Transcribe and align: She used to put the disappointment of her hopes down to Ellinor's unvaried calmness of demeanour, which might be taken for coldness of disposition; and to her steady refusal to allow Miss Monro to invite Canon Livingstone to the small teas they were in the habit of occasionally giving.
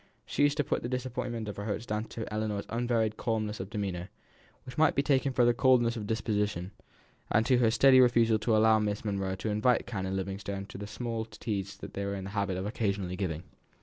She 0.25 0.41
used 0.41 0.57
to 0.57 0.63
put 0.63 0.81
the 0.81 0.89
disappointment 0.89 1.47
of 1.47 1.57
her 1.57 1.65
hopes 1.65 1.85
down 1.85 2.05
to 2.05 2.25
Ellinor's 2.33 2.65
unvaried 2.69 3.17
calmness 3.17 3.59
of 3.59 3.69
demeanour, 3.69 4.09
which 4.65 4.75
might 4.75 4.95
be 4.95 5.03
taken 5.03 5.31
for 5.31 5.53
coldness 5.53 5.95
of 5.95 6.07
disposition; 6.07 6.71
and 7.29 7.45
to 7.45 7.59
her 7.59 7.69
steady 7.69 7.99
refusal 8.01 8.39
to 8.39 8.57
allow 8.57 8.79
Miss 8.79 9.05
Monro 9.05 9.35
to 9.35 9.49
invite 9.49 9.85
Canon 9.85 10.15
Livingstone 10.15 10.65
to 10.69 10.79
the 10.79 10.87
small 10.87 11.25
teas 11.25 11.77
they 11.77 12.03
were 12.03 12.15
in 12.15 12.23
the 12.23 12.31
habit 12.31 12.57
of 12.57 12.65
occasionally 12.65 13.15
giving. 13.15 13.43